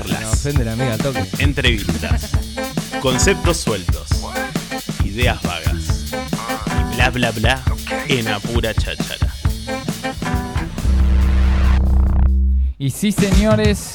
Charlas. 0.00 0.20
Me 0.20 0.26
ofende 0.26 0.64
la 0.64 0.72
amiga 0.72 0.96
toque. 0.98 1.24
Entrevistas. 1.38 2.30
Conceptos 3.00 3.58
sueltos. 3.58 4.08
Ideas 5.04 5.42
vagas. 5.42 6.12
Y 6.90 6.94
bla 6.94 7.10
bla 7.10 7.30
bla 7.32 7.62
en 8.08 8.28
apura 8.28 8.74
cháchara. 8.74 9.28
Y 12.78 12.90
sí, 12.90 13.12
señores 13.12 13.94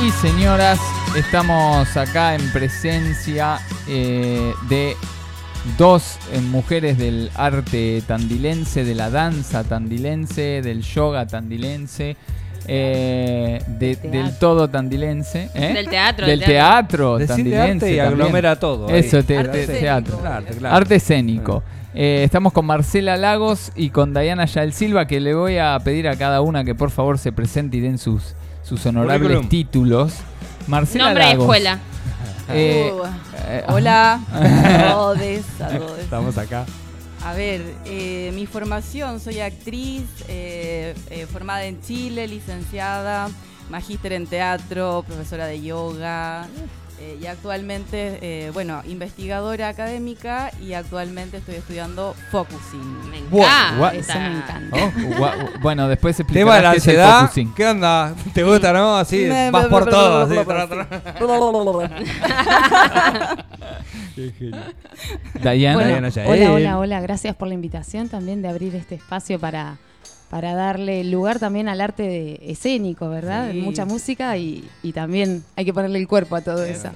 y 0.00 0.10
señoras, 0.10 0.80
estamos 1.14 1.96
acá 1.96 2.34
en 2.34 2.50
presencia 2.50 3.60
eh, 3.86 4.54
de 4.68 4.96
dos 5.76 6.18
eh, 6.32 6.40
mujeres 6.40 6.96
del 6.98 7.30
arte 7.34 8.02
tandilense, 8.06 8.84
de 8.84 8.94
la 8.94 9.10
danza 9.10 9.62
tandilense, 9.62 10.62
del 10.62 10.82
yoga 10.82 11.26
tandilense. 11.26 12.16
Eh, 12.66 13.62
de- 13.66 13.96
del 13.96 14.38
todo 14.38 14.68
tandilense 14.68 15.50
¿eh? 15.54 15.72
Del 15.74 15.88
teatro, 15.88 16.26
del 16.26 16.40
teatro. 16.44 17.18
tandilense 17.26 17.60
arte 17.62 17.92
y 17.92 17.96
también. 17.96 18.06
aglomera 18.22 18.56
todo. 18.58 18.88
ahí. 18.88 19.00
eso 19.00 19.22
te- 19.24 19.38
Arte 19.38 19.66
te- 19.66 19.78
teatro 19.80 20.18
Arte, 20.24 20.54
claro. 20.54 20.76
Arte 20.76 20.94
escénico. 20.96 21.62
Eh, 21.94 22.22
estamos 22.24 22.52
con 22.54 22.64
Marcela 22.64 23.16
Lagos 23.16 23.70
y 23.74 23.90
con 23.90 24.14
Dayana 24.14 24.46
Yael 24.46 24.72
Silva, 24.72 25.06
que 25.06 25.20
le 25.20 25.34
voy 25.34 25.58
a 25.58 25.78
pedir 25.84 26.08
a 26.08 26.16
cada 26.16 26.40
una 26.40 26.64
que 26.64 26.74
por 26.74 26.90
favor 26.90 27.18
se 27.18 27.32
presente 27.32 27.76
y 27.76 27.80
den 27.80 27.98
sus, 27.98 28.34
sus 28.62 28.84
honorables 28.86 29.48
títulos. 29.48 30.14
Marcela 30.66 31.04
Nombre 31.06 31.24
Lagos. 31.24 31.42
escuela. 31.44 31.78
eh, 32.50 32.92
Uh, 32.94 33.72
hola, 33.74 34.20
a. 34.96 35.42
Estamos 36.00 36.38
acá. 36.38 36.64
A 37.24 37.34
ver, 37.34 37.62
eh, 37.84 38.32
mi 38.34 38.46
formación, 38.46 39.20
soy 39.20 39.40
actriz, 39.40 40.02
eh, 40.28 40.94
eh, 41.10 41.26
formada 41.30 41.64
en 41.64 41.80
Chile, 41.80 42.26
licenciada, 42.26 43.28
magíster 43.70 44.12
en 44.12 44.26
teatro, 44.26 45.04
profesora 45.06 45.46
de 45.46 45.62
yoga 45.62 46.48
eh, 46.98 47.18
y 47.22 47.26
actualmente, 47.26 48.18
eh, 48.22 48.50
bueno, 48.52 48.82
investigadora 48.86 49.68
académica 49.68 50.50
y 50.60 50.72
actualmente 50.74 51.36
estoy 51.36 51.54
estudiando 51.56 52.14
focusing. 52.32 53.10
Me 53.10 53.18
encanta. 53.18 53.94
Eso 53.94 54.18
me 54.18 54.36
encanta. 54.38 54.76
oh, 54.76 55.60
bueno, 55.60 55.86
después 55.88 56.16
Tema 56.32 56.56
de 56.56 56.62
la 56.62 56.72
explicarás 56.72 56.72
qué 56.72 56.78
es 56.78 56.86
el 56.88 57.00
ansiedad. 57.00 57.20
focusing. 57.20 57.54
¿Qué 57.54 57.66
onda? 57.68 58.14
¿Te 58.34 58.42
gusta, 58.42 58.72
no? 58.72 58.96
Así, 58.96 59.28
vas 59.50 59.66
por 59.66 59.88
todo. 59.88 60.22
así, 60.22 60.34
Dayana. 65.42 65.74
Bueno, 65.76 65.88
Dayana 65.90 66.08
Yael. 66.08 66.28
eh, 66.28 66.32
Hola, 66.48 66.52
hola, 66.52 66.78
hola. 66.78 67.00
Gracias 67.00 67.34
por 67.36 67.48
la 67.48 67.54
invitación 67.54 68.08
también 68.08 68.42
de 68.42 68.48
abrir 68.48 68.74
este 68.74 68.94
espacio 68.96 69.38
para, 69.38 69.78
para 70.32 70.54
darle 70.54 71.04
lugar 71.04 71.38
también 71.38 71.68
al 71.68 71.82
arte 71.82 72.04
de- 72.04 72.40
escénico, 72.46 73.10
¿verdad? 73.10 73.52
Sí. 73.52 73.60
Mucha 73.60 73.84
música 73.84 74.38
y, 74.38 74.64
y 74.82 74.92
también 74.92 75.44
hay 75.56 75.66
que 75.66 75.74
ponerle 75.74 75.98
el 75.98 76.08
cuerpo 76.08 76.36
a 76.36 76.40
todo 76.40 76.64
eso. 76.64 76.88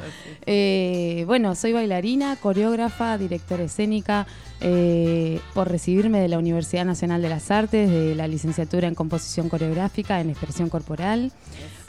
Eh, 0.47 1.25
bueno, 1.27 1.55
soy 1.55 1.75
bailarina, 1.75 2.37
coreógrafa, 2.37 3.19
directora 3.19 3.65
escénica, 3.65 4.27
eh, 4.63 5.39
por 5.53 5.71
recibirme 5.71 6.19
de 6.19 6.29
la 6.29 6.39
Universidad 6.39 6.87
Nacional 6.87 7.21
de 7.21 7.29
las 7.29 7.51
Artes, 7.51 7.91
de 7.91 8.15
la 8.15 8.27
licenciatura 8.27 8.89
en 8.89 8.95
composición 8.95 9.51
coreográfica, 9.51 10.19
en 10.23 10.31
expresión 10.31 10.71
corporal. 10.71 11.31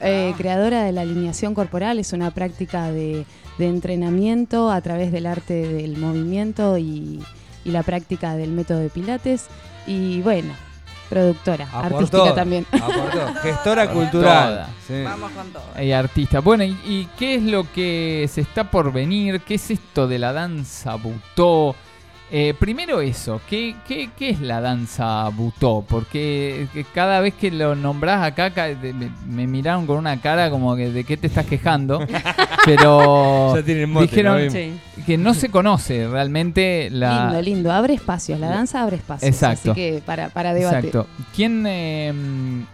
Eh, 0.01 0.33
creadora 0.37 0.83
de 0.83 0.91
la 0.91 1.01
alineación 1.03 1.53
corporal, 1.53 1.97
es 1.97 2.11
una 2.11 2.31
práctica 2.31 2.91
de, 2.91 3.23
de 3.57 3.67
entrenamiento 3.69 4.69
a 4.69 4.81
través 4.81 5.13
del 5.13 5.25
arte 5.27 5.53
del 5.65 5.95
movimiento 5.95 6.77
y, 6.77 7.21
y 7.63 7.71
la 7.71 7.83
práctica 7.83 8.35
del 8.35 8.51
método 8.51 8.79
de 8.79 8.89
Pilates. 8.89 9.45
Y 9.87 10.19
bueno, 10.23 10.51
productora, 11.09 11.67
Aportó, 11.71 11.97
artística 11.97 12.35
también. 12.35 12.65
aportó. 12.71 13.33
Gestora 13.41 13.89
cultural. 13.91 14.49
Toda. 14.53 14.69
Sí. 14.87 15.03
Vamos 15.03 15.31
con 15.31 15.47
todo. 15.51 15.83
Y 15.83 15.91
artista. 15.91 16.39
Bueno, 16.39 16.63
¿y, 16.63 16.77
y 16.85 17.09
qué 17.17 17.35
es 17.35 17.43
lo 17.43 17.71
que 17.71 18.29
se 18.31 18.41
está 18.41 18.69
por 18.69 18.91
venir? 18.91 19.41
¿Qué 19.41 19.55
es 19.55 19.71
esto 19.71 20.07
de 20.07 20.19
la 20.19 20.33
danza 20.33 20.95
butó? 20.95 21.75
Eh, 22.29 22.53
primero 22.59 22.99
eso, 22.99 23.39
¿qué, 23.49 23.73
qué, 23.87 24.09
qué 24.17 24.31
es 24.31 24.41
la 24.41 24.59
danza 24.59 25.29
butó? 25.29 25.85
Porque 25.87 26.67
que 26.73 26.83
cada 26.83 27.21
vez 27.21 27.33
que 27.33 27.51
lo 27.51 27.73
nombrás 27.73 28.21
acá 28.21 28.51
me, 28.81 29.09
me 29.25 29.47
miraron 29.47 29.87
con 29.87 29.97
una 29.97 30.19
cara 30.19 30.49
como 30.49 30.75
que 30.75 30.91
de 30.91 31.05
qué 31.05 31.15
te 31.15 31.27
estás 31.27 31.45
quejando, 31.45 32.05
pero 32.65 33.53
Ya 33.55 33.63
tienen 33.63 33.89
mote, 33.91 34.07
dijeron 34.07 34.43
¿no? 34.45 34.51
Sí. 34.51 34.77
que 35.05 35.17
no 35.17 35.33
se 35.33 35.47
conoce 35.49 36.05
realmente 36.05 36.89
la... 36.91 37.27
Lindo, 37.27 37.41
lindo. 37.41 37.71
Abre 37.71 37.93
espacios, 37.93 38.37
la 38.41 38.49
danza 38.49 38.81
abre 38.81 38.97
espacios. 38.97 39.29
Exacto. 39.31 39.71
Así 39.71 39.79
que 39.79 40.01
para, 40.05 40.27
para 40.27 40.53
debatir. 40.53 40.87
Exacto. 40.89 41.07
¿Quién 41.33 41.65
eh, 41.65 42.13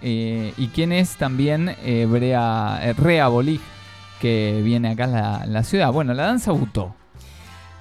eh, 0.01 0.53
y 0.57 0.67
quién 0.69 0.91
es 0.91 1.15
también 1.15 1.75
eh, 1.85 2.07
Brea, 2.09 2.79
eh, 2.81 2.93
Rea 2.93 3.27
Bolig 3.27 3.61
que 4.19 4.61
viene 4.63 4.89
acá 4.89 5.03
a 5.03 5.07
la, 5.07 5.45
la 5.45 5.63
ciudad? 5.63 5.91
Bueno, 5.91 6.15
la 6.15 6.23
danza 6.23 6.51
butó. 6.51 6.95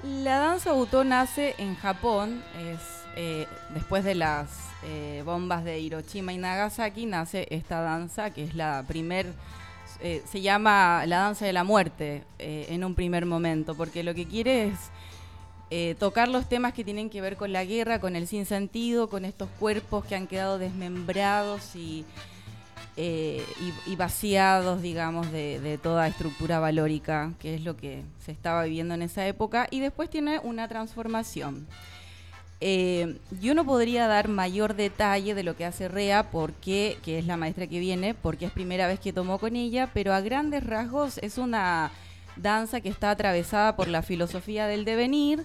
La 0.03 0.37
danza 0.37 0.73
butó 0.73 1.05
nace 1.05 1.55
en 1.57 1.75
Japón, 1.75 2.43
es, 2.59 2.79
eh, 3.15 3.47
después 3.73 4.03
de 4.03 4.15
las 4.15 4.49
eh, 4.85 5.23
bombas 5.25 5.63
de 5.63 5.79
Hiroshima 5.79 6.33
y 6.33 6.37
Nagasaki, 6.37 7.05
nace 7.05 7.47
esta 7.51 7.79
danza 7.79 8.31
que 8.31 8.43
es 8.43 8.53
la 8.53 8.83
primer, 8.85 9.27
eh, 10.01 10.21
se 10.29 10.41
llama 10.41 11.05
la 11.05 11.19
danza 11.19 11.45
de 11.45 11.53
la 11.53 11.63
muerte 11.63 12.25
eh, 12.37 12.65
en 12.69 12.83
un 12.83 12.95
primer 12.95 13.25
momento, 13.25 13.75
porque 13.75 14.03
lo 14.03 14.13
que 14.13 14.27
quiere 14.27 14.67
es 14.67 15.97
tocar 15.97 16.27
los 16.27 16.47
temas 16.47 16.73
que 16.73 16.83
tienen 16.83 17.09
que 17.09 17.19
ver 17.19 17.35
con 17.35 17.51
la 17.51 17.65
guerra, 17.65 17.99
con 17.99 18.15
el 18.15 18.27
sinsentido, 18.27 19.09
con 19.09 19.25
estos 19.25 19.49
cuerpos 19.59 20.05
que 20.05 20.15
han 20.15 20.27
quedado 20.27 20.59
desmembrados 20.59 21.75
y, 21.75 22.05
eh, 22.95 23.43
y, 23.87 23.95
vaciados, 23.95 24.81
digamos, 24.81 25.31
de, 25.31 25.59
de 25.59 25.77
toda 25.77 26.07
estructura 26.07 26.59
valórica, 26.59 27.33
que 27.39 27.55
es 27.55 27.63
lo 27.63 27.75
que 27.75 28.03
se 28.23 28.31
estaba 28.31 28.63
viviendo 28.63 28.93
en 28.93 29.01
esa 29.01 29.25
época, 29.27 29.67
y 29.71 29.79
después 29.79 30.09
tiene 30.09 30.39
una 30.39 30.67
transformación. 30.67 31.67
Eh, 32.65 33.17
yo 33.41 33.55
no 33.55 33.65
podría 33.65 34.07
dar 34.07 34.29
mayor 34.29 34.75
detalle 34.75 35.35
de 35.35 35.43
lo 35.43 35.57
que 35.57 35.65
hace 35.65 35.89
Rea, 35.89 36.31
porque, 36.31 36.97
que 37.03 37.19
es 37.19 37.25
la 37.25 37.35
maestra 37.35 37.67
que 37.67 37.79
viene, 37.79 38.13
porque 38.13 38.45
es 38.45 38.51
primera 38.51 38.87
vez 38.87 39.01
que 39.01 39.11
tomó 39.11 39.37
con 39.37 39.57
ella, 39.57 39.89
pero 39.93 40.13
a 40.13 40.21
grandes 40.21 40.63
rasgos 40.63 41.17
es 41.17 41.37
una 41.37 41.91
danza 42.37 42.79
que 42.79 42.87
está 42.87 43.11
atravesada 43.11 43.75
por 43.75 43.89
la 43.89 44.01
filosofía 44.01 44.65
del 44.67 44.85
devenir 44.85 45.43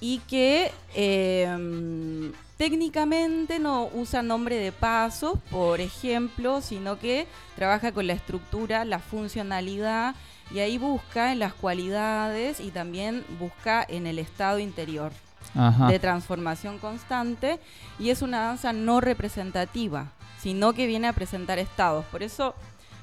y 0.00 0.18
que 0.28 0.70
eh, 0.94 2.30
técnicamente 2.56 3.58
no 3.58 3.88
usa 3.94 4.22
nombre 4.22 4.56
de 4.56 4.72
pasos, 4.72 5.38
por 5.50 5.80
ejemplo, 5.80 6.60
sino 6.60 6.98
que 6.98 7.26
trabaja 7.56 7.92
con 7.92 8.06
la 8.06 8.12
estructura, 8.12 8.84
la 8.84 8.98
funcionalidad 8.98 10.14
y 10.52 10.58
ahí 10.58 10.78
busca 10.78 11.32
en 11.32 11.38
las 11.38 11.54
cualidades 11.54 12.60
y 12.60 12.70
también 12.70 13.24
busca 13.38 13.84
en 13.88 14.06
el 14.06 14.18
estado 14.18 14.58
interior 14.58 15.12
Ajá. 15.54 15.86
de 15.88 15.98
transformación 15.98 16.78
constante 16.78 17.58
y 17.98 18.10
es 18.10 18.20
una 18.22 18.40
danza 18.40 18.72
no 18.72 19.00
representativa, 19.00 20.12
sino 20.40 20.72
que 20.72 20.86
viene 20.86 21.08
a 21.08 21.12
presentar 21.12 21.58
estados. 21.58 22.04
Por 22.06 22.22
eso 22.22 22.54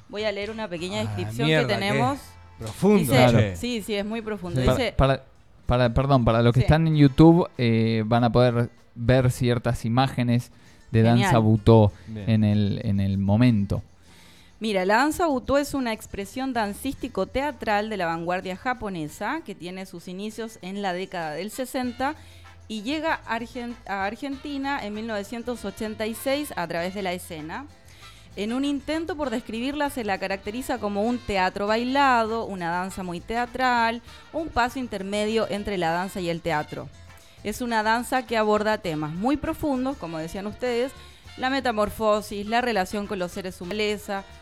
voy 0.09 0.23
a 0.23 0.31
leer 0.31 0.51
una 0.51 0.67
pequeña 0.67 0.99
Ah, 1.01 1.03
descripción 1.03 1.47
mierda, 1.47 1.67
que 1.67 1.73
tenemos. 1.73 2.19
Profundo. 2.59 2.99
Dice- 2.99 3.13
Claro. 3.13 3.39
Sí, 3.55 3.81
sí, 3.81 3.95
es 3.95 4.05
muy 4.05 4.21
profundo. 4.21 4.59
Dice, 4.61 4.93
para- 4.97 5.15
para- 5.17 5.23
perdón, 5.67 6.25
para 6.25 6.41
los 6.41 6.53
que 6.53 6.61
Sí. 6.61 6.65
están 6.65 6.87
en 6.87 6.95
YouTube 6.95 7.47
eh, 7.57 8.03
van 8.05 8.23
a 8.23 8.31
poder 8.31 8.69
ver 8.95 9.31
ciertas 9.31 9.85
imágenes 9.85 10.51
de 10.91 10.99
Genial. 11.03 11.19
danza 11.19 11.37
butó 11.39 11.91
en 12.27 12.43
el, 12.43 12.79
en 12.83 12.99
el 12.99 13.17
momento. 13.17 13.83
Mira, 14.59 14.85
la 14.85 14.95
danza 14.95 15.27
butó 15.27 15.57
es 15.59 15.75
una 15.75 15.93
expresión 15.93 16.51
dancístico-teatral 16.53 17.89
de 17.91 17.97
la 17.97 18.07
vanguardia 18.07 18.55
japonesa 18.55 19.41
que 19.45 19.53
tiene 19.53 19.85
sus 19.85 20.07
inicios 20.07 20.57
en 20.63 20.81
la 20.81 20.93
década 20.93 21.31
del 21.33 21.51
60 21.51 22.15
y 22.67 22.81
llega 22.81 23.19
a 23.27 24.05
Argentina 24.05 24.79
en 24.83 24.93
1986 24.95 26.53
a 26.55 26.67
través 26.67 26.93
de 26.95 27.01
la 27.03 27.13
escena. 27.13 27.65
En 28.37 28.53
un 28.53 28.63
intento 28.65 29.15
por 29.17 29.31
describirla 29.31 29.89
se 29.89 30.03
la 30.03 30.19
caracteriza 30.19 30.77
como 30.77 31.01
un 31.01 31.17
teatro 31.17 31.65
bailado, 31.67 32.45
una 32.45 32.69
danza 32.69 33.01
muy 33.01 33.19
teatral, 33.19 34.01
un 34.31 34.49
paso 34.49 34.77
intermedio 34.77 35.47
entre 35.49 35.77
la 35.79 35.89
danza 35.89 36.21
y 36.21 36.29
el 36.29 36.41
teatro. 36.41 36.87
Es 37.43 37.61
una 37.61 37.81
danza 37.81 38.27
que 38.27 38.37
aborda 38.37 38.77
temas 38.77 39.11
muy 39.11 39.37
profundos, 39.37 39.97
como 39.97 40.19
decían 40.19 40.45
ustedes, 40.45 40.91
la 41.37 41.49
metamorfosis, 41.49 42.45
la 42.47 42.61
relación 42.61 43.07
con 43.07 43.17
los 43.19 43.31
seres 43.31 43.59
humanos, 43.61 44.01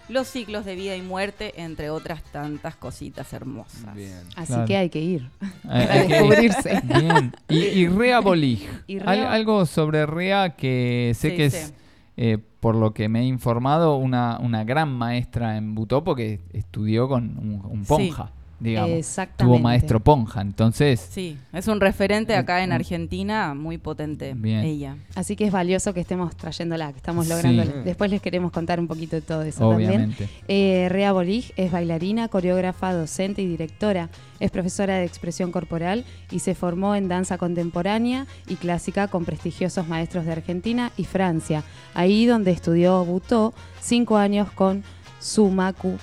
los 0.09 0.27
ciclos 0.27 0.65
de 0.65 0.75
vida 0.75 0.95
y 0.97 1.01
muerte, 1.01 1.53
entre 1.57 1.89
otras 1.89 2.21
tantas 2.31 2.75
cositas 2.75 3.31
hermosas. 3.33 3.93
Bien. 3.95 4.23
Así 4.35 4.47
Claro. 4.53 4.65
que 4.65 4.77
hay 4.77 4.89
que 4.89 4.99
ir. 4.99 5.29
Eh, 5.41 5.87
hay 5.89 6.07
que- 6.07 6.13
descubrirse. 6.13 6.81
Bien. 6.83 7.33
Y, 7.49 7.57
y 7.59 7.87
Rea 7.89 8.19
Bolig. 8.19 8.67
Y 8.87 8.99
Al- 8.99 9.25
algo 9.25 9.65
sobre 9.65 10.05
Rea 10.05 10.49
que 10.55 11.13
sé 11.15 11.31
Sí, 11.31 11.37
que 11.37 11.49
sí. 11.49 11.73
Eh, 12.17 12.37
por 12.59 12.75
lo 12.75 12.93
que 12.93 13.09
me 13.09 13.21
he 13.21 13.25
informado, 13.25 13.97
una, 13.97 14.39
una 14.39 14.63
gran 14.63 14.91
maestra 14.91 15.57
en 15.57 15.75
Butó 15.75 16.03
porque 16.03 16.41
estudió 16.53 17.07
con 17.07 17.37
un, 17.37 17.61
un 17.65 17.85
Sí. 17.85 18.11
Digamos. 18.59 18.91
Exactamente. 18.91 19.43
Tuvo 19.57 19.59
maestro 19.63 19.99
Ponja, 19.99 20.41
entonces. 20.41 21.07
Sí, 21.11 21.37
es 21.53 21.67
un 21.67 21.79
referente 21.81 22.35
acá 22.35 22.63
en 22.63 22.71
Argentina 22.71 23.53
muy 23.53 23.77
potente 23.77 24.33
Bien. 24.35 24.59
ella. 24.63 24.95
Así 25.15 25.35
que 25.35 25.45
es 25.45 25.51
valioso 25.51 25.93
que 25.93 25.99
estemos 26.01 26.35
trayéndola, 26.35 26.91
que 26.91 26.97
estamos 26.97 27.25
Sí. 27.27 27.33
lográndola. 27.33 27.71
Después 27.83 28.09
les 28.11 28.21
queremos 28.21 28.51
contar 28.51 28.79
un 28.79 28.87
poquito 28.87 29.15
de 29.15 29.21
todo 29.21 29.41
eso 29.43 29.69
también. 29.69 30.15
Eh, 30.47 30.87
Rea 30.89 31.11
Bolig 31.11 31.51
es 31.57 31.71
bailarina, 31.71 32.27
coreógrafa, 32.27 32.93
docente 32.93 33.41
y 33.41 33.47
directora. 33.47 34.09
Es 34.39 34.51
profesora 34.51 34.95
de 34.97 35.05
expresión 35.05 35.51
corporal 35.51 36.05
y 36.31 36.39
se 36.39 36.55
formó 36.55 36.95
en 36.95 37.07
danza 37.07 37.37
contemporánea 37.37 38.27
y 38.47 38.55
clásica 38.55 39.07
con 39.07 39.25
prestigiosos 39.25 39.87
maestros 39.87 40.25
de 40.25 40.31
Argentina 40.33 40.91
y 40.97 41.05
Francia. 41.05 41.63
Ahí 41.93 42.25
donde 42.25 42.51
estudió 42.51 43.03
Butó 43.05 43.53
cinco 43.81 44.17
años 44.17 44.51
con 44.51 44.83
Sumaku 45.19 45.97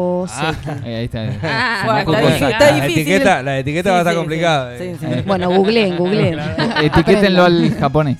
Koseki. 0.00 0.70
Eh, 0.84 0.96
ahí 0.96 1.04
está. 1.06 1.28
Ah, 1.42 1.80
Sumaku 1.86 2.12
está 2.12 2.22
Kosa. 2.22 2.32
difícil, 2.32 2.52
está 2.52 2.72
la 2.72 2.86
etiqueta, 2.86 3.42
la 3.42 3.58
etiqueta 3.58 3.88
Sí, 3.88 3.92
va 3.92 3.96
a 3.96 4.00
estar 4.00 4.12
sí, 4.12 4.18
complicada. 4.18 4.78
sí, 4.78 4.84
eh. 4.84 4.96
sí, 5.00 5.06
sí. 5.14 5.20
Bueno, 5.26 5.50
googleen, 5.50 5.96
googleen. 5.98 6.38
Etiquétenlo 6.82 7.44
al 7.44 7.74
japonés. 7.78 8.18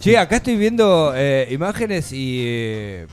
Che, 0.00 0.16
acá 0.16 0.36
estoy 0.36 0.56
viendo 0.56 1.12
eh, 1.14 1.46
imágenes 1.50 2.10
y. 2.12 2.42
eh, 2.46 3.06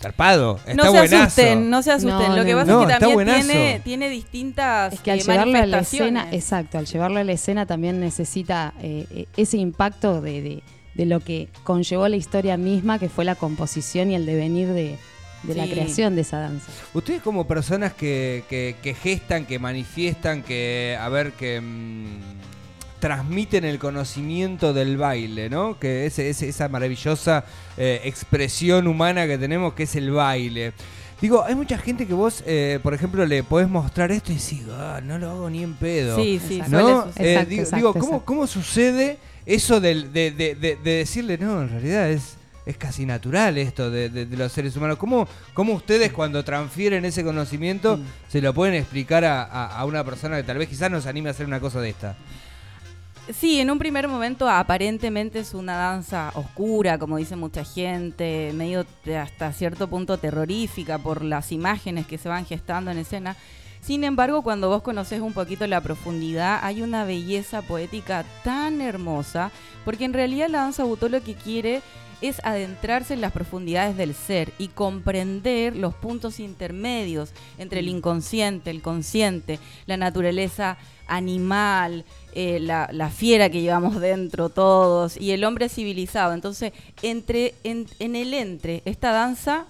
zarpado. 0.00 0.60
Está 0.66 0.74
no 0.74 0.82
se 0.84 0.88
buenazo. 0.90 1.16
asusten, 1.24 1.70
no 1.70 1.82
se 1.82 1.90
asusten. 1.92 2.28
No, 2.30 2.36
Lo 2.36 2.44
que 2.44 2.54
pasa 2.54 2.70
no. 2.72 2.80
es 2.82 2.86
que 2.86 3.00
también 3.00 3.26
tiene, 3.42 3.80
tiene 3.84 4.08
distintas 4.08 4.92
Es 4.94 5.00
que 5.00 5.10
al 5.10 5.18
eh, 5.18 5.22
llevarlo 5.22 5.58
a 5.58 5.66
la 5.66 5.78
escena, 5.80 6.28
exacto, 6.32 6.78
al 6.78 6.86
llevarlo 6.86 7.18
a 7.18 7.24
la 7.24 7.32
escena 7.32 7.66
también 7.66 7.98
necesita 8.00 8.72
eh, 8.80 9.06
eh, 9.10 9.26
ese 9.36 9.56
impacto 9.58 10.20
de, 10.20 10.40
de- 10.42 10.62
de 10.94 11.06
lo 11.06 11.20
que 11.20 11.48
conllevó 11.62 12.08
la 12.08 12.16
historia 12.16 12.56
misma, 12.56 12.98
que 12.98 13.08
fue 13.08 13.24
la 13.24 13.36
composición 13.36 14.10
y 14.10 14.16
el 14.16 14.26
devenir 14.26 14.68
de, 14.68 14.98
de 15.42 15.54
la 15.54 15.64
creación 15.66 16.14
de 16.16 16.22
esa 16.22 16.38
danza. 16.40 16.66
Ustedes 16.94 17.22
como 17.22 17.46
personas 17.46 17.92
que, 17.92 18.44
que- 18.48 18.76
que 18.82 18.94
gestan, 18.94 19.46
que 19.46 19.58
manifiestan, 19.58 20.42
que, 20.42 20.96
a 21.00 21.08
ver, 21.08 21.32
que 21.32 21.60
mm, 21.60 22.98
transmiten 23.00 23.64
el 23.64 23.78
conocimiento 23.78 24.72
del 24.72 24.96
baile, 24.96 25.48
¿no? 25.48 25.78
Que 25.78 26.06
es, 26.06 26.18
es 26.18 26.42
esa 26.42 26.68
maravillosa 26.68 27.44
eh, 27.76 28.00
expresión 28.04 28.88
humana 28.88 29.26
que 29.26 29.38
tenemos 29.38 29.74
que 29.74 29.84
es 29.84 29.94
el 29.96 30.10
baile. 30.10 30.72
Digo, 31.20 31.44
hay 31.44 31.54
mucha 31.54 31.78
gente 31.78 32.06
que 32.06 32.14
vos, 32.14 32.42
eh, 32.46 32.78
por 32.82 32.94
ejemplo, 32.94 33.24
le 33.26 33.42
podés 33.42 33.68
mostrar 33.68 34.10
esto 34.12 34.30
y 34.32 34.36
decís, 34.36 34.62
"Ah, 34.70 35.00
no 35.02 35.18
lo 35.18 35.30
hago 35.30 35.50
ni 35.50 35.62
en 35.64 35.74
pedo. 35.74 36.16
Sí, 36.16 36.40
sí, 36.46 36.60
¿No? 36.68 37.08
Eh, 37.16 37.44
digo, 37.48 37.62
exacto, 37.62 37.76
digo, 37.76 37.92
¿cómo, 37.92 38.04
exacto. 38.06 38.24
¿cómo 38.24 38.46
sucede 38.46 39.18
eso 39.46 39.80
del- 39.80 40.12
de, 40.12 40.30
de- 40.32 40.54
de- 40.54 40.76
de 40.76 40.90
decirle, 40.98 41.38
no, 41.38 41.62
en 41.62 41.70
realidad 41.70 42.10
es, 42.10 42.36
es 42.68 42.76
casi 42.76 43.06
natural 43.06 43.56
esto 43.58 43.90
de, 43.90 44.08
de- 44.10 44.26
de 44.26 44.36
los 44.36 44.52
seres 44.52 44.76
humanos? 44.76 44.98
¿Cómo, 44.98 45.26
cómo 45.54 45.72
ustedes 45.72 46.12
cuando 46.12 46.44
transfieren 46.44 47.04
ese 47.04 47.24
conocimiento 47.24 47.96
Mm. 47.96 48.02
se 48.28 48.40
lo 48.42 48.52
pueden 48.52 48.74
explicar 48.74 49.24
a, 49.24 49.42
a- 49.42 49.78
a 49.78 49.84
una 49.86 50.04
persona 50.04 50.36
que 50.36 50.42
tal 50.42 50.58
vez 50.58 50.68
quizás 50.68 50.90
nos 50.90 51.06
anime 51.06 51.28
a 51.28 51.32
hacer 51.32 51.46
una 51.46 51.60
cosa 51.60 51.80
de 51.80 51.88
esta? 51.90 52.14
Sí, 53.38 53.60
en 53.60 53.70
un 53.70 53.78
primer 53.78 54.08
momento 54.08 54.48
aparentemente 54.48 55.40
es 55.40 55.52
una 55.52 55.76
danza 55.76 56.30
oscura, 56.34 56.98
como 56.98 57.18
dice 57.18 57.36
mucha 57.36 57.62
gente, 57.62 58.52
medio 58.54 58.86
hasta 59.22 59.52
cierto 59.52 59.86
punto 59.88 60.16
terrorífica 60.16 60.96
por 60.98 61.22
las 61.22 61.52
imágenes 61.52 62.06
que 62.06 62.16
se 62.16 62.28
van 62.30 62.46
gestando 62.46 62.90
en 62.90 62.96
escena. 62.98 63.36
Sin 63.88 64.04
embargo, 64.04 64.42
cuando 64.42 64.68
vos 64.68 64.82
conoces 64.82 65.22
un 65.22 65.32
poquito 65.32 65.66
la 65.66 65.80
profundidad, 65.80 66.60
hay 66.62 66.82
una 66.82 67.06
belleza 67.06 67.62
poética 67.62 68.22
tan 68.44 68.82
hermosa, 68.82 69.50
porque 69.86 70.04
en 70.04 70.12
realidad 70.12 70.50
la 70.50 70.58
danza 70.58 70.84
butó 70.84 71.08
lo 71.08 71.22
que 71.22 71.34
quiere 71.34 71.80
es 72.20 72.38
adentrarse 72.44 73.14
en 73.14 73.22
las 73.22 73.32
profundidades 73.32 73.96
del 73.96 74.12
ser 74.12 74.52
y 74.58 74.68
comprender 74.68 75.74
los 75.74 75.94
puntos 75.94 76.38
intermedios 76.38 77.30
entre 77.56 77.80
el 77.80 77.88
inconsciente, 77.88 78.70
el 78.70 78.82
consciente, 78.82 79.58
la 79.86 79.96
naturaleza 79.96 80.76
animal, 81.06 82.04
eh, 82.34 82.60
la, 82.60 82.90
la 82.92 83.08
fiera 83.08 83.48
que 83.48 83.62
llevamos 83.62 83.98
dentro 84.02 84.50
todos 84.50 85.16
y 85.16 85.30
el 85.30 85.44
hombre 85.44 85.70
civilizado. 85.70 86.34
Entonces, 86.34 86.74
entre, 87.00 87.54
en, 87.64 87.86
en 88.00 88.16
el 88.16 88.34
entre, 88.34 88.82
esta 88.84 89.12
danza 89.12 89.64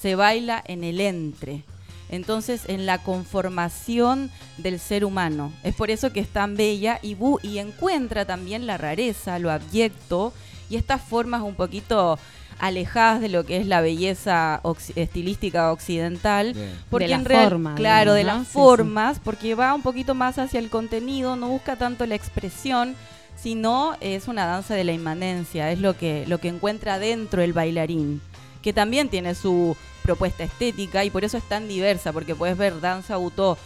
se 0.00 0.14
baila 0.14 0.64
en 0.66 0.82
el 0.82 0.98
entre. 0.98 1.62
Entonces, 2.10 2.62
en 2.68 2.84
la 2.86 2.98
conformación 2.98 4.30
del 4.58 4.78
ser 4.80 5.04
humano. 5.04 5.52
Es 5.62 5.74
por 5.74 5.90
eso 5.90 6.12
que 6.12 6.20
es 6.20 6.28
tan 6.28 6.56
bella 6.56 6.98
y, 7.02 7.14
bu- 7.16 7.38
y 7.42 7.58
encuentra 7.58 8.24
también 8.24 8.66
la 8.66 8.76
rareza, 8.76 9.38
lo 9.38 9.50
abyecto 9.50 10.32
y 10.68 10.76
estas 10.76 11.00
formas 11.00 11.42
un 11.42 11.54
poquito 11.54 12.18
alejadas 12.58 13.20
de 13.22 13.28
lo 13.30 13.46
que 13.46 13.56
es 13.56 13.66
la 13.66 13.80
belleza 13.80 14.60
ox- 14.64 14.92
estilística 14.96 15.72
occidental. 15.72 16.54
Porque 16.90 17.06
De 17.08 17.14
en 17.14 17.24
forma, 17.24 17.74
claro, 17.74 18.12
de 18.12 18.24
las 18.24 18.36
¿no? 18.38 18.44
Sí, 18.44 18.50
formas, 18.52 19.18
porque 19.22 19.54
va 19.54 19.72
un 19.74 19.82
poquito 19.82 20.14
más 20.14 20.38
hacia 20.38 20.58
el 20.60 20.68
contenido, 20.68 21.36
no 21.36 21.48
busca 21.48 21.76
tanto 21.76 22.04
la 22.06 22.16
expresión, 22.16 22.94
sino 23.36 23.96
es 24.00 24.28
una 24.28 24.44
danza 24.46 24.74
de 24.74 24.84
la 24.84 24.92
inmanencia, 24.92 25.70
es 25.72 25.78
lo 25.80 25.96
que, 25.96 26.24
lo 26.28 26.38
que 26.38 26.48
encuentra 26.48 26.98
dentro 26.98 27.40
el 27.40 27.54
bailarín, 27.54 28.20
que 28.62 28.72
también 28.72 29.08
tiene 29.08 29.34
su 29.34 29.76
propuesta 30.02 30.44
estética 30.44 31.04
y 31.04 31.10
por 31.10 31.24
eso 31.24 31.36
es 31.36 31.44
tan 31.44 31.68
diversa, 31.68 32.12
porque 32.12 32.34
puedes 32.34 32.56
ver 32.56 32.80
danza 32.80 33.16
butó, 33.16 33.56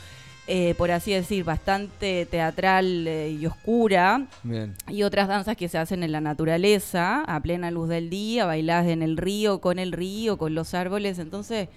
eh, 0.47 0.75
por 0.77 0.91
así 0.91 1.13
decir, 1.13 1.43
bastante 1.45 2.27
teatral 2.27 3.07
eh, 3.09 3.31
y 3.31 3.47
oscura, 3.47 4.27
Bien. 4.43 4.75
y 4.89 5.03
otras 5.03 5.27
danzas 5.29 5.57
que 5.57 5.69
se 5.69 5.79
hacen 5.79 6.03
en 6.03 6.13
la 6.13 6.21
naturaleza, 6.21 7.23
a 7.23 7.41
plena 7.41 7.71
luz 7.71 7.89
del 7.89 8.11
día, 8.11 8.45
bailadas 8.45 8.89
en 8.89 9.03
el 9.03 9.17
río, 9.17 9.61
con 9.61 9.79
el 9.79 9.93
río, 9.93 10.37
con 10.37 10.55
los 10.55 10.75
árboles. 10.75 11.19
Entonces, 11.19 11.69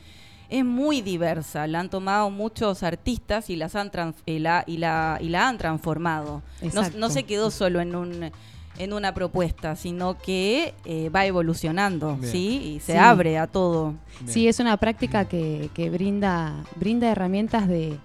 es 0.50 0.64
muy 0.66 1.02
diversa. 1.02 1.66
La 1.68 1.80
han 1.80 1.90
tomado 1.90 2.30
muchos 2.30 2.84
artistas 2.84 3.50
y, 3.50 3.56
las 3.56 3.76
han 3.76 3.90
trans- 3.92 4.16
y, 4.26 4.40
la, 4.40 4.64
y, 4.68 4.78
la, 4.78 5.18
y 5.22 5.30
la 5.30 5.48
han 5.48 5.58
transformado. 5.58 6.42
No, 6.74 6.90
no 6.96 7.10
se 7.10 7.24
quedó 7.24 7.52
solo 7.52 7.80
en 7.82 7.96
un 7.96 8.32
en 8.78 8.94
una 8.94 9.14
propuesta, 9.14 9.76
sino 9.76 10.18
que 10.18 10.74
eh, 10.86 11.10
va 11.10 11.26
evolucionando, 11.26 12.16
Bien. 12.18 12.32
¿sí? 12.32 12.62
Y 12.76 12.80
se 12.80 12.94
Sí. 12.94 12.98
abre 12.98 13.38
a 13.38 13.48
todo. 13.48 13.96
Sí, 14.26 14.48
es 14.48 14.60
una 14.60 14.78
práctica 14.78 15.26
que, 15.26 15.70
que 15.74 15.90
brinda, 15.90 16.64
brinda 16.76 17.10
herramientas 17.10 17.68
de, 17.68 17.98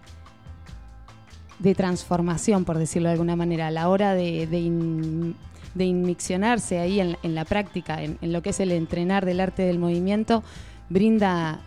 de 1.59 1.75
transformación, 1.75 2.65
por 2.65 2.79
decirlo 2.79 3.09
de 3.09 3.13
alguna 3.15 3.37
manera, 3.37 3.69
a 3.69 3.71
la 3.71 3.89
hora 3.89 4.15
de, 4.15 4.47
de, 4.47 4.61
in- 4.61 5.37
de 5.75 5.85
inmiccionarse 5.85 6.79
ahí 6.81 7.01
en, 7.01 7.17
en 7.23 7.35
la 7.35 7.45
práctica, 7.45 8.03
en, 8.03 8.19
en 8.21 8.33
lo 8.33 8.43
que 8.43 8.51
es 8.51 8.61
el 8.61 8.73
entrenar 8.73 9.25
del 9.25 9.41
arte 9.41 9.63
del 9.63 9.79
movimiento, 9.79 10.43
brinda, 10.89 11.61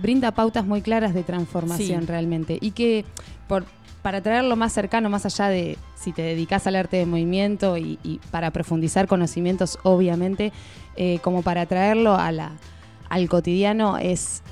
brinda 0.00 0.32
pautas 0.32 0.64
muy 0.66 0.82
claras 0.82 1.14
de 1.14 1.22
transformación 1.24 2.02
Sí. 2.02 2.06
realmente. 2.06 2.58
Y 2.60 2.70
que 2.72 3.04
por, 3.48 3.64
para 4.04 4.20
traerlo 4.20 4.54
más 4.54 4.74
cercano, 4.74 5.08
más 5.08 5.24
allá 5.24 5.48
de 5.48 5.78
si 5.94 6.12
te 6.12 6.20
dedicas 6.20 6.66
al 6.66 6.76
arte 6.76 6.98
del 6.98 7.06
movimiento 7.06 7.78
y, 7.78 7.98
y 8.04 8.20
para 8.30 8.50
profundizar 8.50 9.06
conocimientos, 9.06 9.78
obviamente, 9.82 10.52
eh, 10.96 11.20
como 11.22 11.40
para 11.40 11.64
traerlo 11.64 12.14
a 12.14 12.30
la, 12.30 12.50
al 13.08 13.30
cotidiano 13.30 13.96
es 13.96 14.42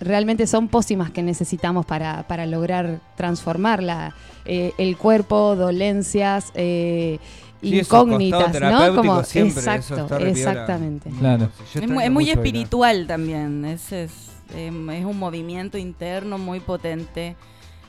realmente 0.00 0.48
son 0.48 0.66
pócimas 0.66 1.12
que 1.12 1.22
necesitamos 1.22 1.86
para, 1.86 2.26
para 2.26 2.46
lograr 2.46 2.98
transformarla. 3.16 4.12
Eh, 4.44 4.72
el 4.76 4.96
cuerpo, 4.96 5.54
dolencias, 5.54 6.50
eh, 6.54 7.20
Sí, 7.62 7.78
incógnitas, 7.78 8.60
¿no? 8.60 8.96
Como, 8.96 9.22
siempre, 9.22 9.62
exacto, 9.62 10.18
exactamente. 10.18 11.10
Claro. 11.10 11.44
Es 11.44 11.74
muy, 11.74 11.82
extraño 11.82 12.00
es 12.00 12.10
muy 12.10 12.10
mucho 12.10 12.26
bailar. 12.26 12.38
espiritual 12.38 13.06
también. 13.06 13.64
Es, 13.64 13.92
es, 13.92 14.12
em, 14.54 14.90
es 14.90 15.04
un 15.04 15.18
movimiento 15.18 15.78
interno 15.78 16.38
muy 16.38 16.58
potente. 16.58 17.36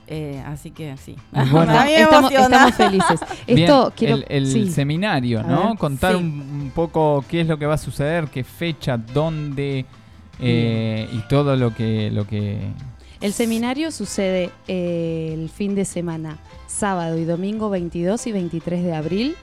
Eh, 0.08 0.42
así 0.46 0.72
que 0.72 0.96
sí. 0.98 1.16
Bueno. 1.52 1.74
Estamos, 1.88 2.76
felices. 2.76 3.20
Bien, 3.48 3.60
Esto 3.60 3.94
quiero 3.96 4.16
el, 4.16 4.26
el 4.30 4.48
sí. 4.48 4.72
seminario, 4.72 5.42
A 5.42 5.44
¿no? 5.44 5.70
ver, 5.70 5.78
Contar 5.78 6.14
sí. 6.14 6.18
un, 6.20 6.24
un 6.64 6.72
poco 6.74 7.24
qué 7.30 7.42
es 7.42 7.48
lo 7.48 7.58
que 7.58 7.66
va 7.66 7.76
a 7.76 7.78
suceder, 7.78 8.28
qué 8.28 8.44
fecha, 8.44 8.98
dónde 8.98 9.86
eh, 10.40 11.10
y 11.12 11.20
todo 11.28 11.56
lo 11.56 11.74
que 11.74 12.12
lo 12.12 12.28
que 12.28 12.60
El 13.22 13.34
seminario 13.34 13.92
sucede 13.92 14.52
eh, 14.68 15.32
el 15.34 15.50
fin 15.50 15.74
de 15.76 15.84
semana, 15.84 16.38
sábado 16.68 17.18
y 17.18 17.26
domingo 17.26 17.70
22 17.70 18.28
y 18.28 18.32
23 18.32 18.84
de 18.84 18.96
abril. 18.96 19.36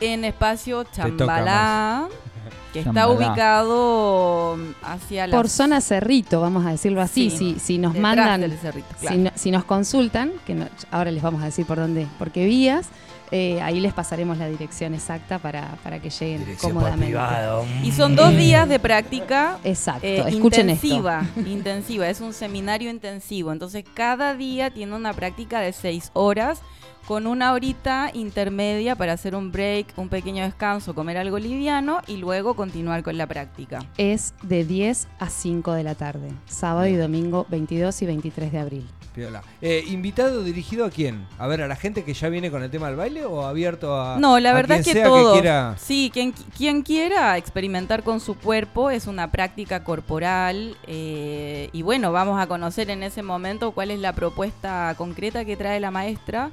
en 0.00 0.24
espacio 0.24 0.84
toca 0.84 1.08
Chambalá, 1.16 2.08
que 2.84 2.88
está 2.88 3.00
Chambalá. 3.02 3.30
ubicado 3.30 4.58
hacia 4.82 5.26
la 5.26 5.36
Por 5.36 5.48
zona 5.48 5.80
Cerrito, 5.80 6.40
vamos 6.40 6.64
a 6.66 6.70
decirlo 6.70 7.00
así. 7.00 7.30
Sí, 7.30 7.36
Si, 7.54 7.60
si 7.60 7.78
nos 7.78 7.96
mandan, 7.96 8.40
del 8.40 8.56
cerrito, 8.58 8.88
si, 8.98 9.06
claro. 9.06 9.18
no- 9.18 9.30
si 9.34 9.50
nos 9.50 9.64
consultan, 9.64 10.32
que 10.46 10.54
no- 10.54 10.68
ahora 10.90 11.10
les 11.10 11.22
vamos 11.22 11.42
a 11.42 11.46
decir 11.46 11.66
por 11.66 11.78
dónde, 11.78 12.06
por 12.18 12.30
qué 12.30 12.44
vías, 12.46 12.88
Eh, 13.30 13.60
ahí 13.60 13.80
les 13.80 13.92
pasaremos 13.92 14.38
la 14.38 14.48
dirección 14.48 14.94
exacta 14.94 15.38
para, 15.38 15.76
para 15.82 16.00
que 16.00 16.10
lleguen 16.10 16.40
Dirección 16.40 16.72
cómodamente. 16.72 17.06
privado. 17.06 17.64
Y 17.82 17.92
son 17.92 18.16
dos 18.16 18.34
días 18.36 18.68
de 18.68 18.78
práctica 18.78 19.58
Exacto, 19.64 20.06
eh, 20.06 20.24
escuchen 20.28 20.70
intensiva, 20.70 21.26
intensiva, 21.46 22.08
es 22.08 22.20
un 22.20 22.32
seminario 22.32 22.90
intensivo. 22.90 23.52
Entonces 23.52 23.84
cada 23.94 24.34
día 24.34 24.70
tiene 24.70 24.94
una 24.94 25.12
práctica 25.12 25.60
de 25.60 25.72
seis 25.72 26.10
horas 26.14 26.60
con 27.06 27.26
una 27.26 27.54
horita 27.54 28.10
intermedia 28.12 28.94
para 28.94 29.14
hacer 29.14 29.34
un 29.34 29.50
break, 29.50 29.94
un 29.96 30.10
pequeño 30.10 30.44
descanso, 30.44 30.94
comer 30.94 31.16
algo 31.16 31.38
liviano 31.38 32.02
y 32.06 32.18
luego 32.18 32.54
continuar 32.54 33.02
con 33.02 33.16
la 33.16 33.26
práctica. 33.26 33.78
Es 33.96 34.34
de 34.42 34.64
10 34.64 35.08
a 35.18 35.30
5 35.30 35.72
de 35.72 35.84
la 35.84 35.94
tarde, 35.94 36.28
sábado 36.46 36.86
y 36.86 36.96
domingo 36.96 37.46
22 37.48 38.02
y 38.02 38.06
23 38.06 38.52
de 38.52 38.58
abril. 38.58 38.86
Piola. 39.18 39.42
Eh, 39.60 39.84
¿Invitado 39.88 40.44
dirigido 40.44 40.84
a 40.86 40.90
quién? 40.90 41.26
A 41.38 41.46
ver, 41.48 41.62
¿a 41.62 41.66
la 41.68 41.74
gente 41.76 42.04
que 42.04 42.14
ya 42.14 42.28
viene 42.28 42.50
con 42.52 42.62
el 42.62 42.70
tema 42.70 42.86
del 42.86 42.94
baile 42.96 43.24
o 43.24 43.44
abierto 43.44 44.00
a.? 44.00 44.16
No, 44.18 44.38
la 44.38 44.50
a 44.50 44.54
verdad 44.54 44.76
quien 44.76 44.80
es 44.80 44.86
que 44.86 44.92
sea 44.92 45.04
todo. 45.06 45.32
quiera- 45.32 45.76
Sí, 45.78 46.10
quien, 46.12 46.32
quien 46.56 46.82
quiera 46.82 47.36
experimentar 47.36 48.04
con 48.04 48.20
su 48.20 48.36
cuerpo 48.36 48.90
es 48.90 49.06
una 49.08 49.30
práctica 49.32 49.82
corporal 49.82 50.76
eh, 50.86 51.68
y 51.72 51.82
bueno, 51.82 52.12
vamos 52.12 52.40
a 52.40 52.46
conocer 52.46 52.90
en 52.90 53.02
ese 53.02 53.22
momento 53.22 53.72
cuál 53.72 53.90
es 53.90 53.98
la 53.98 54.12
propuesta 54.12 54.94
concreta 54.96 55.44
que 55.44 55.56
trae 55.56 55.80
la 55.80 55.90
maestra. 55.90 56.50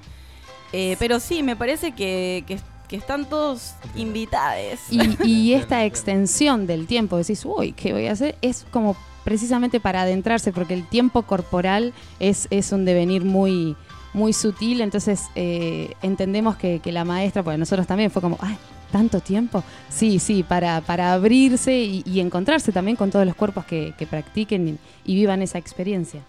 Eh, 0.74 0.96
pero 0.98 1.20
sí, 1.20 1.44
me 1.44 1.56
parece 1.56 1.92
que, 1.92 2.44
que- 2.48 2.60
que 2.88 2.96
están 2.98 3.26
todos 3.26 3.74
invitados. 3.96 4.80
Y, 4.92 5.24
y 5.28 5.54
esta 5.56 5.86
extensión 5.86 6.68
del 6.68 6.86
tiempo, 6.88 7.18
decís, 7.18 7.44
uy, 7.46 7.72
¿qué 7.74 7.94
voy 7.94 8.08
a 8.08 8.12
hacer? 8.12 8.36
Es 8.42 8.66
como 8.72 8.96
precisamente 9.26 9.82
para 9.82 10.04
adentrarse, 10.04 10.54
porque 10.54 10.74
el 10.74 10.88
tiempo 10.88 11.24
corporal 11.24 11.92
es, 12.22 12.48
es 12.52 12.72
un 12.72 12.86
devenir 12.86 13.26
muy, 13.26 13.76
muy 14.14 14.32
sutil, 14.32 14.80
entonces 14.80 15.24
eh, 15.36 15.92
entendemos 16.02 16.56
que, 16.56 16.80
que 16.80 16.94
la 16.94 17.04
maestra, 17.04 17.44
porque 17.44 17.58
nosotros 17.58 17.86
también 17.86 18.10
fue 18.12 18.22
como, 18.22 18.38
ay, 18.40 18.56
¿tanto 18.92 19.20
tiempo? 19.20 19.62
Sí, 19.90 20.20
sí, 20.20 20.44
para, 20.44 20.80
para 20.80 21.12
abrirse 21.12 21.78
y, 21.78 22.04
y 22.06 22.22
encontrarse 22.22 22.72
también 22.72 22.96
con 22.96 23.12
todos 23.12 23.26
los 23.26 23.36
cuerpos 23.36 23.66
que, 23.66 23.94
que 23.98 24.08
practiquen 24.08 24.68
y, 24.70 24.78
y 25.12 25.16
vivan 25.16 25.42
esa 25.42 25.58
experiencia. 25.58 26.22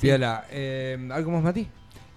Piola. 0.00 0.44
Eh, 0.50 0.96
¿Algo 1.12 1.32
más, 1.32 1.42
Mati? 1.42 1.66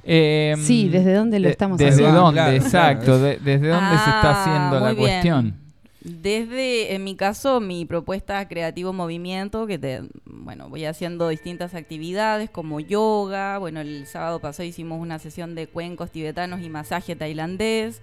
Eh, 0.10 0.56
Sí, 0.60 0.88
¿desde 0.88 1.14
dónde 1.14 1.40
lo 1.40 1.48
de- 1.48 1.52
estamos 1.52 1.78
¿Desde 1.78 1.94
haciendo? 2.06 2.22
dónde? 2.22 2.34
Claro, 2.42 2.56
Exacto. 2.56 3.06
claro, 3.06 3.20
de- 3.22 3.38
¿Desde 3.40 3.68
dónde 3.68 3.98
se 3.98 4.10
está 4.10 4.30
Ah, 4.30 4.42
haciendo 4.42 4.80
la 4.80 4.92
bien. 4.92 4.98
cuestión? 4.98 5.56
Desde, 6.02 6.94
en 6.96 7.04
mi 7.04 7.16
caso, 7.16 7.60
mi 7.60 7.84
propuesta 7.86 8.48
Creativo 8.48 8.94
Movimiento, 8.94 9.68
que 9.68 9.78
te, 9.78 10.04
bueno, 10.48 10.70
voy 10.70 10.86
haciendo 10.86 11.28
distintas 11.28 11.76
actividades 11.76 12.50
como 12.50 12.80
yoga, 12.80 13.58
bueno, 13.58 13.82
el 13.82 14.08
sábado 14.08 14.40
pasado 14.40 14.66
hicimos 14.66 15.02
una 15.02 15.20
sesión 15.20 15.56
de 15.56 15.68
cuencos 15.68 16.10
tibetanos 16.10 16.62
y 16.62 16.70
masaje 16.70 17.18
tailandés, 17.18 18.02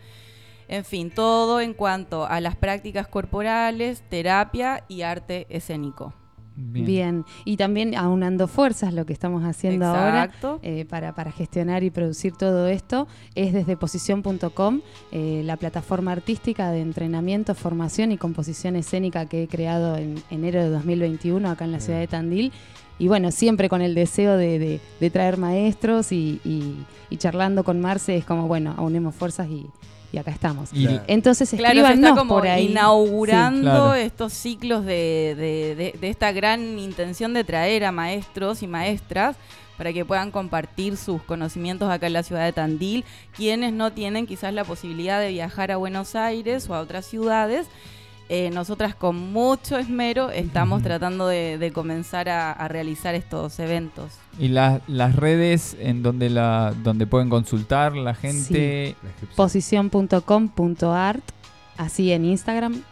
en 0.68 0.84
fin, 0.84 1.10
todo 1.10 1.62
en 1.62 1.72
cuanto 1.72 2.26
a 2.26 2.42
las 2.42 2.54
prácticas 2.54 3.08
corporales, 3.08 4.02
terapia 4.10 4.84
y 4.88 5.00
arte 5.00 5.46
escénico. 5.48 6.12
Bien. 6.56 7.24
y 7.44 7.56
también 7.56 7.94
aunando 7.96 8.46
fuerzas, 8.48 8.94
lo 8.94 9.04
que 9.06 9.12
estamos 9.12 9.42
haciendo 9.44 9.86
ahora 9.86 10.22
eh, 10.62 10.84
para, 10.88 11.14
para 11.14 11.32
gestionar 11.32 11.82
y 11.82 11.90
producir 11.90 12.34
todo 12.36 12.68
esto 12.68 13.08
es 13.34 13.52
desde 13.52 13.76
posición.com, 13.76 14.80
eh, 15.12 15.42
la 15.44 15.56
plataforma 15.56 16.12
artística 16.12 16.70
de 16.70 16.80
entrenamiento, 16.80 17.54
formación 17.54 18.12
y 18.12 18.18
composición 18.18 18.76
escénica 18.76 19.26
que 19.26 19.42
he 19.44 19.48
creado 19.48 19.96
en 19.96 20.14
enero 20.30 20.62
de 20.62 20.70
2021 20.70 21.48
acá 21.50 21.64
en 21.64 21.72
la 21.72 21.80
ciudad 21.80 21.98
de 22.00 22.06
Tandil. 22.06 22.52
Y 22.96 23.08
bueno, 23.08 23.32
siempre 23.32 23.68
con 23.68 23.82
el 23.82 23.94
deseo 23.96 24.36
de, 24.36 24.58
de- 24.60 24.80
de 25.00 25.10
traer 25.10 25.36
maestros 25.36 26.12
y, 26.12 26.40
y- 26.44 26.76
y 27.10 27.16
charlando 27.16 27.64
con 27.64 27.80
Marce 27.80 28.16
es 28.16 28.24
como, 28.24 28.46
bueno, 28.46 28.72
aunemos 28.76 29.14
fuerzas 29.16 29.48
y, 29.48 29.66
y 30.14 30.18
acá 30.18 30.30
estamos. 30.30 30.70
Y. 30.72 30.88
Entonces, 31.06 31.50
Claro, 31.56 31.86
se 31.86 31.92
está 31.94 32.14
como 32.14 32.34
por 32.36 32.46
ahí. 32.46 32.66
inaugurando 32.70 33.58
Sí, 33.58 33.62
claro. 33.62 33.94
estos 33.94 34.32
ciclos 34.32 34.84
de, 34.86 35.34
de- 35.36 35.74
de- 35.76 35.98
de 36.00 36.08
esta 36.08 36.32
gran 36.32 36.78
intención 36.78 37.34
de 37.34 37.44
traer 37.44 37.84
a 37.84 37.92
maestros 37.92 38.62
y 38.62 38.66
maestras 38.66 39.36
para 39.76 39.92
que 39.92 40.04
puedan 40.04 40.30
compartir 40.30 40.96
sus 40.96 41.20
conocimientos 41.22 41.90
acá 41.90 42.06
en 42.06 42.12
la 42.12 42.22
ciudad 42.22 42.44
de 42.44 42.52
Tandil, 42.52 43.04
quienes 43.36 43.72
no 43.72 43.92
tienen 43.92 44.26
quizás 44.26 44.54
la 44.54 44.64
posibilidad 44.64 45.20
de 45.20 45.30
viajar 45.30 45.72
a 45.72 45.76
Buenos 45.76 46.14
Aires 46.14 46.70
o 46.70 46.74
a 46.74 46.80
otras 46.80 47.04
ciudades. 47.06 47.66
Eh, 48.28 48.50
nosotras 48.50 48.94
con 48.94 49.16
mucho 49.32 49.76
esmero 49.78 50.30
estamos 50.30 50.82
tratando 50.82 51.26
de, 51.26 51.58
de 51.58 51.72
comenzar 51.72 52.28
a, 52.28 52.52
a 52.52 52.68
realizar 52.68 53.14
estos 53.14 53.58
eventos. 53.58 54.12
Y 54.38 54.48
la- 54.48 54.80
las 54.86 55.14
redes 55.14 55.76
en 55.78 56.02
donde 56.02 56.30
la 56.30 56.72
donde 56.82 57.06
pueden 57.06 57.28
consultar 57.28 57.94
la 57.94 58.14
gente. 58.14 58.96
Posición.com.art, 59.36 61.22
así 61.76 62.12
en 62.12 62.24
Instagram. 62.24 62.82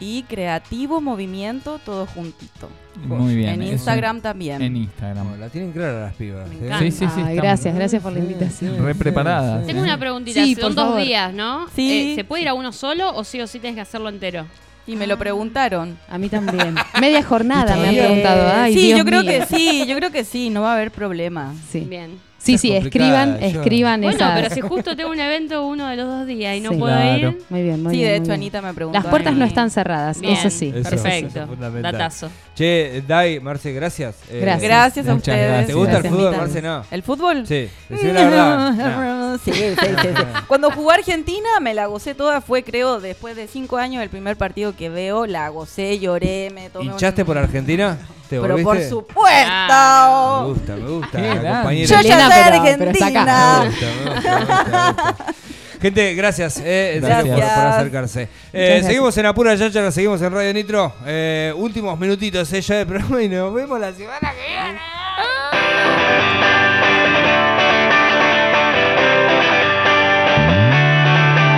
Y 0.00 0.22
creativo 0.22 1.00
movimiento 1.00 1.80
todo 1.84 2.06
juntito. 2.06 2.68
Muy 3.04 3.34
bien. 3.34 3.54
en 3.54 3.62
eso 3.62 3.72
Instagram 3.72 4.20
también. 4.20 4.62
En 4.62 4.72
No, 4.74 4.78
Instagram. 4.78 5.40
la 5.40 5.48
tienen 5.48 5.72
clara 5.72 6.02
las 6.02 6.14
pibas. 6.14 6.48
Me 6.48 6.54
¿eh? 6.54 6.58
encanta. 6.66 6.78
Sí, 6.78 6.90
sí, 6.92 6.98
sí. 6.98 7.04
Ay, 7.16 7.20
estamos- 7.20 7.36
gracias, 7.42 7.74
gracias 7.74 8.02
por 8.04 8.12
la 8.12 8.20
invitación. 8.20 8.84
Re 8.84 8.94
preparadas. 8.94 9.66
Tengo 9.66 9.82
una 9.82 9.98
preguntita. 9.98 10.44
Sí, 10.44 10.54
Son 10.54 10.72
dos 10.76 10.84
favor. 10.90 11.02
días, 11.02 11.34
¿no? 11.34 11.66
Sí. 11.74 12.12
Eh, 12.12 12.14
¿Se 12.14 12.22
puede 12.22 12.42
ir 12.42 12.48
a 12.48 12.54
uno 12.54 12.70
solo 12.70 13.12
o 13.12 13.24
sí 13.24 13.40
o 13.40 13.48
sí 13.48 13.58
tienes 13.58 13.74
que 13.74 13.80
hacerlo 13.80 14.08
entero? 14.08 14.46
Y 14.88 14.96
me 14.96 15.06
lo 15.06 15.18
preguntaron. 15.18 15.98
A 16.08 16.16
mí 16.16 16.28
también. 16.30 16.74
Media 17.00 17.22
jornada 17.22 17.76
me 17.76 17.88
han 17.88 17.94
preguntado. 17.94 18.52
Ay, 18.54 18.72
sí, 18.72 18.86
Dios 18.86 18.98
yo 18.98 19.04
creo 19.04 19.22
mío. 19.22 19.30
que 19.30 19.44
sí, 19.46 19.84
yo 19.86 19.94
creo 19.96 20.10
que 20.10 20.24
sí, 20.24 20.48
no 20.48 20.62
va 20.62 20.72
a 20.72 20.74
haber 20.76 20.90
problema. 20.90 21.54
Sí, 21.70 21.80
Bien. 21.80 22.18
Sí, 22.38 22.56
sí, 22.58 22.72
escriban, 22.72 23.38
yo- 23.40 23.46
escriban 23.46 24.00
Bueno, 24.00 24.16
esas- 24.16 24.40
pero 24.40 24.54
si 24.54 24.60
justo 24.68 24.96
tengo 24.96 25.10
un 25.10 25.20
evento 25.20 25.66
uno 25.66 25.86
de 25.88 25.96
los 25.96 26.06
dos 26.06 26.26
días 26.26 26.56
y 26.56 26.60
no 26.60 26.70
Sí. 26.70 26.76
puedo 26.76 26.94
Claro. 26.96 27.28
ir. 27.30 27.38
Muy 27.50 27.62
bien, 27.62 27.82
muy 27.82 27.92
sí, 27.92 27.98
bien. 28.00 28.08
de 28.12 28.12
muy 28.12 28.16
hecho 28.16 28.22
bien. 28.24 28.32
Anita 28.32 28.62
me 28.62 28.74
preguntó. 28.74 28.98
Las 28.98 29.06
puertas 29.08 29.34
no 29.34 29.44
están 29.44 29.70
cerradas, 29.70 30.20
Bien. 30.20 30.32
eso 30.34 30.48
sí. 30.50 30.68
Eso, 30.68 30.78
eso 30.78 30.90
Perfecto. 30.90 31.40
es 31.40 31.46
fundamental. 31.46 31.92
Datazo. 31.92 32.30
Che, 32.54 33.02
Dai, 33.06 33.38
Marce, 33.40 33.72
gracias. 33.72 34.16
Eh, 34.30 34.40
Gracias. 34.40 34.62
Gracias 34.68 35.06
a 35.08 35.14
Muchas 35.14 35.28
ustedes. 35.34 35.48
gracias. 35.48 35.66
¿Te 35.68 35.74
gusta 35.74 35.96
el 35.96 36.02
Gracias, 36.02 36.14
fútbol. 36.14 36.36
Marce? 36.36 36.62
No. 36.62 36.84
¿El 36.90 37.02
fútbol? 37.02 37.46
Sí, 37.46 37.68
la 37.90 38.24
verdad. 38.24 38.72
No. 39.28 39.38
Sí, 39.38 39.52
sí, 39.52 39.60
sí, 39.78 39.86
sí. 40.02 40.22
Cuando 40.48 40.70
jugó 40.70 40.90
Argentina 40.90 41.48
me 41.60 41.74
la 41.74 41.86
gocé 41.86 42.14
toda. 42.14 42.40
Fue, 42.40 42.62
creo, 42.64 43.00
después 43.00 43.36
de 43.36 43.46
cinco 43.46 43.76
años 43.76 44.02
el 44.02 44.08
primer 44.08 44.36
partido 44.36 44.74
que 44.74 44.88
veo. 44.88 45.26
La 45.26 45.48
gocé, 45.50 45.98
lloré, 45.98 46.50
me 46.54 46.70
tomé 46.70 46.86
¿Hinchaste 46.86 47.22
un- 47.22 47.26
por 47.26 47.38
Argentina? 47.38 47.98
¿Te 48.28 48.38
Pero 48.40 48.58
por 48.62 48.80
supuesto. 48.82 50.42
Me 50.42 50.46
gusta, 50.48 50.76
me 50.76 50.88
gusta. 50.90 51.18
Compañera. 51.18 51.72
Yo 51.74 51.94
ya 51.96 52.02
Chilena, 52.02 52.30
soy 52.30 52.60
pero- 52.60 52.78
pero 52.78 52.90
está 52.90 53.06
acá. 53.06 53.60
argentina. 53.60 53.60
Me 53.60 53.68
gusta, 53.68 53.86
me 53.86 54.10
gusta, 54.14 54.30
me 54.30 54.44
gusta, 54.44 54.64
me 54.64 55.06
gusta. 55.06 55.34
Gente, 55.80 56.14
gracias, 56.14 56.60
eh, 56.64 56.98
Gracias. 57.00 57.24
por, 57.36 57.54
por 57.54 57.66
acercarse. 57.66 58.28
Eh, 58.52 58.82
seguimos 58.84 59.16
en 59.16 59.26
Apura 59.26 59.56
Cháchara, 59.56 59.92
seguimos 59.92 60.20
en 60.22 60.32
Radio 60.32 60.52
Nitro. 60.52 60.92
Eh, 61.06 61.52
últimos 61.56 61.96
minutitos 61.98 62.52
eh, 62.52 62.60
ya 62.60 62.74
de 62.78 62.86
programa 62.86 63.22
y 63.22 63.28
nos 63.28 63.54
vemos 63.54 63.78
la 63.78 63.92
semana 63.92 64.32
que 64.32 64.48
viene. 64.64 64.78